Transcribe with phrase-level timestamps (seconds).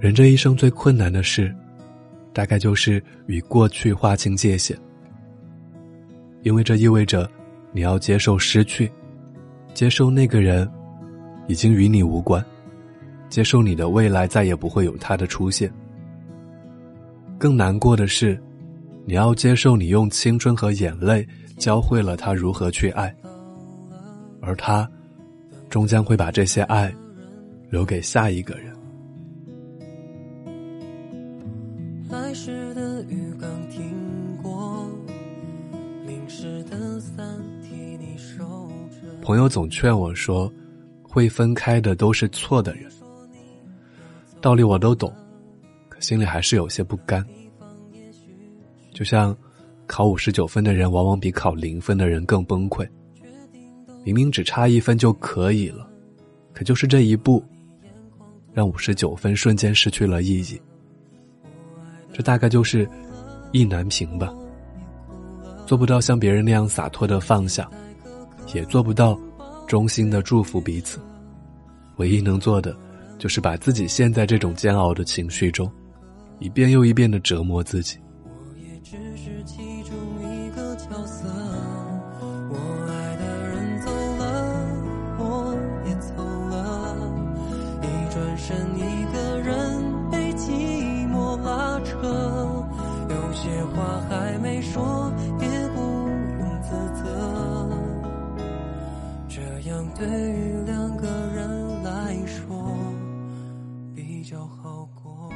[0.00, 1.54] 人这一生最困难的事，
[2.32, 4.74] 大概就是与过去划清界限，
[6.42, 7.30] 因为这意味着
[7.70, 8.90] 你要接受失去，
[9.74, 10.66] 接受那个人
[11.48, 12.42] 已经与你无关，
[13.28, 15.70] 接受你的未来再也不会有他的出现。
[17.38, 18.42] 更难过的是，
[19.04, 21.28] 你要接受你用青春和眼泪
[21.58, 23.14] 教会了他如何去爱，
[24.40, 24.90] 而他
[25.68, 26.90] 终将会把这些爱
[27.68, 28.74] 留给下一个人。
[32.30, 33.92] 来时的雨刚停
[34.40, 34.88] 过，
[36.06, 37.26] 淋湿的伞
[37.60, 38.44] 替你收
[38.88, 39.20] 着。
[39.20, 40.48] 朋友总劝我说，
[41.02, 42.88] 会分开的都是错的人，
[44.40, 45.12] 道理我都懂。
[45.88, 47.26] 可心里还是有些不甘，
[48.94, 49.36] 就像
[49.88, 52.88] 考五十九分的人，往往比考零分的人更崩溃。
[54.04, 55.90] 明明只差一分就可以了，
[56.52, 57.44] 可就是这一步，
[58.52, 60.62] 让五十九分瞬间失去了意义。
[62.20, 62.86] 这大概就是
[63.50, 64.30] 意难平吧。
[65.64, 67.66] 做不到像别人那样洒脱的放下，
[68.52, 69.18] 也做不到
[69.66, 71.00] 衷心的祝福彼此。
[71.96, 72.76] 唯一能做的，
[73.18, 75.72] 就是把自己陷在这种煎熬的情绪中。
[76.40, 77.96] 一遍又一遍的折磨自己。
[82.50, 84.22] 我，爱的人走了，
[85.18, 85.56] 我
[85.88, 86.12] 也走
[86.50, 86.54] 了，
[87.80, 88.99] 一转身一
[99.70, 102.76] 样对于两个人来说
[103.94, 104.88] 比较好。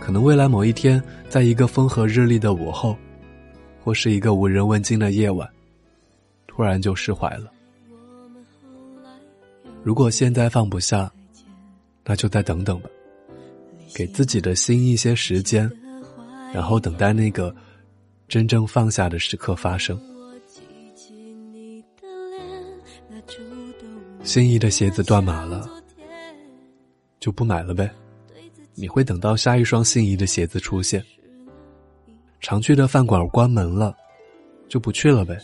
[0.00, 2.96] 可能未来某一天，在一个风和日丽的午后，
[3.84, 5.48] 或是一个无人问津的夜晚，
[6.46, 7.52] 突然就释怀了。
[9.84, 11.12] 如果现在放不下，
[12.04, 12.88] 那就再等等吧，
[13.94, 15.70] 给自己的心一些时间，
[16.54, 17.54] 然后等待那个
[18.28, 20.00] 真正放下的时刻发生。
[24.22, 25.68] 心仪的鞋子断码了，
[27.18, 27.90] 就不买了呗。
[28.74, 31.02] 你会等到下一双心仪的鞋子出现。
[32.40, 33.94] 常去的饭馆关门了，
[34.68, 35.36] 就不去了呗。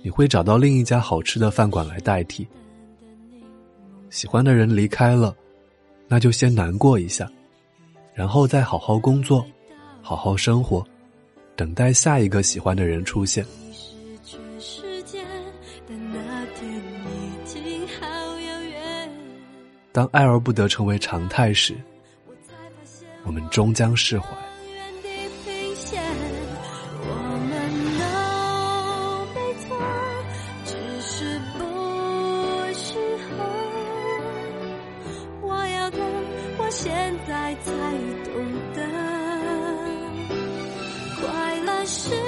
[0.00, 2.46] 你会找到另一家好吃的饭馆来代替。
[4.10, 5.36] 喜欢的人离开了，
[6.06, 7.30] 那就先难过一下，
[8.14, 9.44] 然后再好好工作，
[10.00, 10.86] 好好生活，
[11.56, 13.44] 等待下一个喜欢的人出现。
[19.92, 21.74] 当爱而不得成为常态时。
[23.24, 24.28] 我们终将释怀。
[36.70, 36.92] 现
[37.26, 37.72] 在才
[38.24, 38.34] 懂
[38.74, 38.82] 得，
[41.20, 42.27] 快乐是。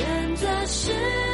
[0.00, 1.29] 选择是。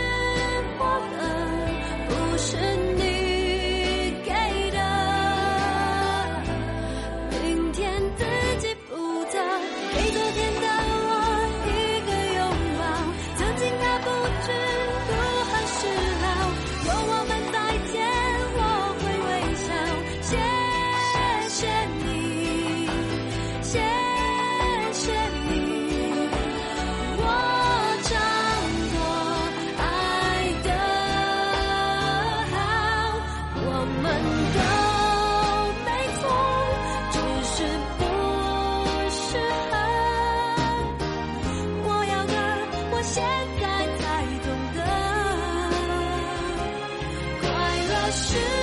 [48.12, 48.55] 是。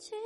[0.00, 0.16] 情